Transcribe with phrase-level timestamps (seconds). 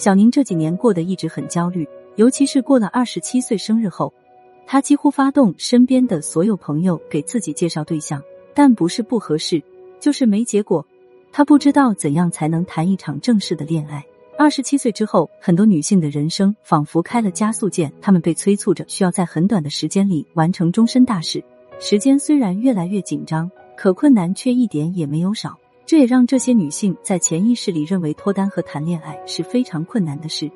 [0.00, 4.10] 小宁这几年过得一直很焦虑，尤其是过了二十七岁生日后，
[4.66, 8.22] 她几乎发动身边的所有朋友给自己介绍对象，
[8.54, 9.62] 但不是不合适，
[10.00, 10.82] 就是没结果。
[11.30, 14.02] 她不知道怎样才能谈一场正式的恋爱。
[14.38, 21.44] 二十七岁之后，很多女性的人生仿佛开了加速键，她们被催促着需要在很短的时间里完成终身大事。
[21.78, 25.58] 时间虽然越来越紧张，可困难却一点也没有少。
[25.90, 30.48] 这也让这些女性在潜意识里认为脱单和谈恋爱是非常困难的事，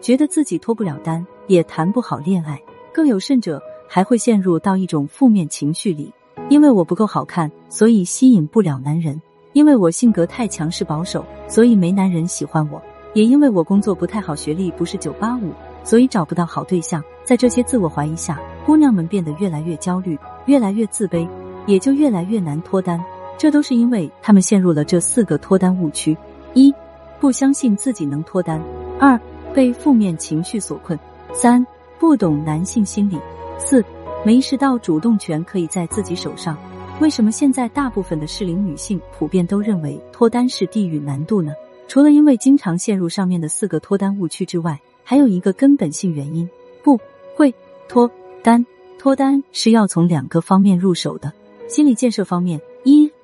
[0.00, 2.56] 觉得自己脱不了单，也谈不好恋爱。
[2.94, 6.12] 更有甚者，还会陷入到一种负面情绪里，
[6.48, 9.20] 因为我不够好看，所以吸引不了男人；
[9.54, 12.80] 因为我性格太强势保守，所以没男人喜欢我；
[13.12, 17.02] 也因为我工作不太好，学历不是九八五，所以找不到好对象。
[17.24, 21.28] 在这些自我怀疑下，姑娘们变得越来越焦虑，越来越自卑，
[21.66, 23.04] 也就越来越难脱单。
[23.38, 26.16] 这都是因为他们陷入了这四个脱单误区：
[26.54, 26.72] 一、
[27.20, 28.58] 不相信自己能脱单；
[28.98, 29.18] 二、
[29.54, 30.98] 被负面情绪所困；
[31.32, 31.64] 三、
[31.98, 33.16] 不懂男性心理；
[33.58, 33.84] 四、
[34.24, 36.56] 没意识到主动权可以在自己手上。
[37.00, 41.52] 为什么现在大部分的适龄女性普遍都认为脱单是地狱难度呢？
[41.88, 46.48] 除了因为经常陷入上面的四个脱单误区之外，还有一个根本性原因：
[46.82, 46.98] 不
[47.34, 47.54] 会
[47.86, 48.10] 脱
[48.42, 48.64] 单。
[48.98, 51.30] 脱单是要从两个方面入手的，
[51.68, 52.58] 心理建设方面。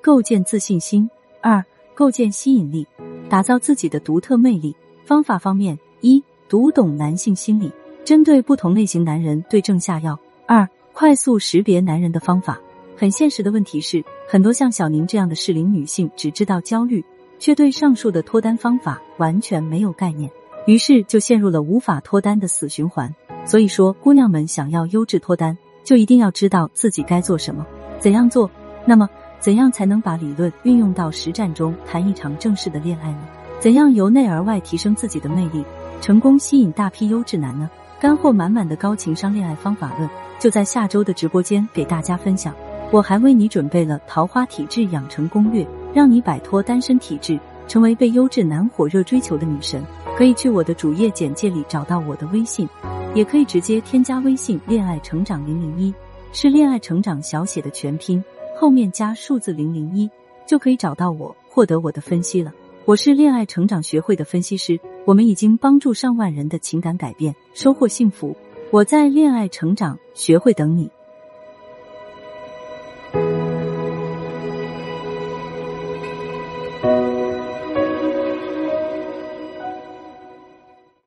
[0.03, 1.07] 构建自信心；
[1.39, 1.63] 二、
[1.95, 2.85] 构建吸引力，
[3.29, 4.75] 打造自己的独特魅力。
[5.05, 7.71] 方法方面：一、读懂男性心理，
[8.03, 10.13] 针对不同类型男人对症下药；
[10.45, 12.59] 二、快速识别男人的方法。
[12.97, 17.01] 很现实的问题是，很多像小宁这样的适龄女性只知道焦虑，
[17.39, 20.29] 却对上述的脱单方法完全没有概念，
[20.67, 23.09] 于是就陷入了无法脱单的死循环。
[23.45, 27.65] 所以说，姑娘们想要优质脱单，就一定要知道自己该做什么，
[28.01, 28.51] 怎样做。
[28.85, 29.09] 那么。
[29.43, 33.27] 怎样才能把理论运用到实战中，谈一场正式的恋爱呢？
[33.59, 35.65] 怎样由内而外提升自己的魅力，
[35.99, 37.69] 成功吸引大批优质男呢？
[37.99, 42.55] 干货满满的高情商恋爱方法论，就在下周的直播间给大家分享。
[42.89, 47.37] 我还为你准备了桃花体质养成攻略，让你摆脱单身体质，
[47.67, 49.83] 成为被优质男火热追求的女神。
[50.15, 52.65] 可以去我的主页简介里找到我的微信，
[53.13, 55.93] 也可以直接添加微信“恋爱成长零零一”，
[56.31, 58.23] 是恋爱成长小写的全拼。
[58.63, 60.09] 后面加数字零零一
[60.47, 62.53] 就可以找到我，获得我的分析了。
[62.85, 68.33] 我是恋爱成长学会的分析师，我们已经帮助上万人的情感改变，收获幸福。
[68.71, 70.89] 我在恋爱成长学会等你。